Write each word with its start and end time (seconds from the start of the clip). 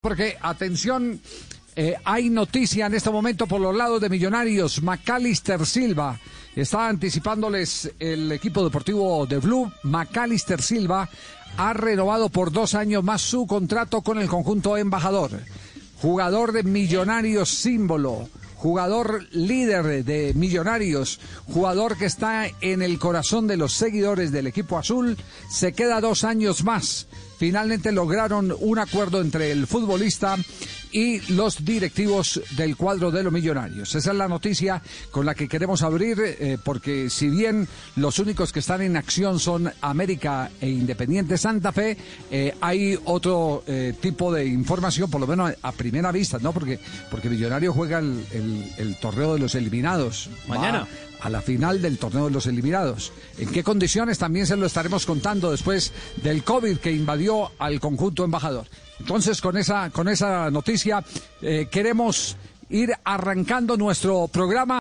Porque, 0.00 0.38
atención, 0.40 1.20
eh, 1.76 1.94
hay 2.04 2.30
noticia 2.30 2.86
en 2.86 2.94
este 2.94 3.10
momento 3.10 3.46
por 3.46 3.60
los 3.60 3.76
lados 3.76 4.00
de 4.00 4.08
Millonarios. 4.08 4.82
Macalister 4.82 5.66
Silva 5.66 6.18
está 6.56 6.88
anticipándoles 6.88 7.92
el 7.98 8.32
equipo 8.32 8.64
deportivo 8.64 9.26
de 9.26 9.36
Blue. 9.36 9.70
Macalister 9.82 10.62
Silva 10.62 11.06
ha 11.58 11.72
renovado 11.74 12.30
por 12.30 12.50
dos 12.50 12.74
años 12.74 13.04
más 13.04 13.20
su 13.20 13.46
contrato 13.46 14.00
con 14.00 14.18
el 14.18 14.26
conjunto 14.26 14.78
embajador. 14.78 15.32
Jugador 16.00 16.52
de 16.52 16.62
Millonarios 16.62 17.50
símbolo 17.50 18.26
jugador 18.60 19.26
líder 19.32 20.04
de 20.04 20.34
Millonarios, 20.34 21.18
jugador 21.46 21.96
que 21.96 22.04
está 22.04 22.46
en 22.60 22.82
el 22.82 22.98
corazón 22.98 23.46
de 23.46 23.56
los 23.56 23.72
seguidores 23.72 24.32
del 24.32 24.46
equipo 24.46 24.76
azul, 24.76 25.16
se 25.50 25.72
queda 25.72 26.02
dos 26.02 26.24
años 26.24 26.62
más. 26.62 27.06
Finalmente 27.38 27.90
lograron 27.90 28.54
un 28.60 28.78
acuerdo 28.78 29.22
entre 29.22 29.50
el 29.50 29.66
futbolista 29.66 30.36
y 30.92 31.20
los 31.32 31.64
directivos 31.64 32.40
del 32.56 32.76
cuadro 32.76 33.10
de 33.10 33.22
los 33.22 33.32
millonarios. 33.32 33.94
Esa 33.94 34.10
es 34.10 34.16
la 34.16 34.28
noticia 34.28 34.82
con 35.10 35.26
la 35.26 35.34
que 35.34 35.48
queremos 35.48 35.82
abrir, 35.82 36.18
eh, 36.20 36.58
porque 36.62 37.10
si 37.10 37.28
bien 37.28 37.68
los 37.96 38.18
únicos 38.18 38.52
que 38.52 38.60
están 38.60 38.82
en 38.82 38.96
acción 38.96 39.38
son 39.38 39.72
América 39.80 40.50
e 40.60 40.68
Independiente 40.68 41.38
Santa 41.38 41.72
Fe, 41.72 41.96
eh, 42.30 42.54
hay 42.60 42.98
otro 43.04 43.62
eh, 43.66 43.94
tipo 44.00 44.32
de 44.32 44.46
información, 44.46 45.10
por 45.10 45.20
lo 45.20 45.26
menos 45.26 45.52
a, 45.62 45.72
primera 45.72 46.12
vista, 46.12 46.38
¿no? 46.40 46.52
Porque, 46.52 46.78
porque 47.10 47.30
Millonario 47.30 47.72
juega 47.72 47.98
el, 47.98 48.96
torneo 49.00 49.34
de 49.34 49.40
los 49.40 49.54
eliminados. 49.54 50.28
Mañana. 50.46 50.86
a 51.20 51.30
la 51.30 51.42
final 51.42 51.80
del 51.82 51.98
torneo 51.98 52.26
de 52.26 52.30
los 52.30 52.46
eliminados. 52.46 53.12
¿En 53.38 53.48
qué 53.50 53.62
condiciones? 53.62 54.18
También 54.18 54.46
se 54.46 54.56
lo 54.56 54.66
estaremos 54.66 55.06
contando 55.06 55.50
después 55.50 55.92
del 56.22 56.42
COVID 56.44 56.78
que 56.78 56.92
invadió 56.92 57.52
al 57.58 57.78
conjunto 57.78 58.24
embajador. 58.24 58.66
Entonces, 59.00 59.40
con 59.40 59.56
esa, 59.56 59.90
con 59.90 60.08
esa 60.08 60.50
noticia, 60.50 61.02
eh, 61.42 61.68
queremos 61.70 62.36
ir 62.68 62.92
arrancando 63.02 63.76
nuestro 63.76 64.28
programa. 64.28 64.78